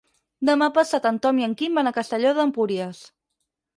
[0.49, 3.03] Demà passat en Tom i en Quim van a Castelló d'Empúries.